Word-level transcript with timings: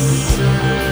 yourself. 0.00 0.87